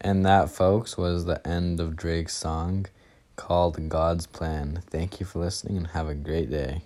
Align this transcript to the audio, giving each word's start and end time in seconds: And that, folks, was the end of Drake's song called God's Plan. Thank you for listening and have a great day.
And 0.00 0.24
that, 0.24 0.50
folks, 0.50 0.96
was 0.96 1.24
the 1.24 1.46
end 1.46 1.80
of 1.80 1.96
Drake's 1.96 2.34
song 2.34 2.86
called 3.34 3.88
God's 3.88 4.26
Plan. 4.26 4.82
Thank 4.90 5.18
you 5.18 5.26
for 5.26 5.40
listening 5.40 5.76
and 5.76 5.86
have 5.88 6.08
a 6.08 6.14
great 6.14 6.50
day. 6.50 6.82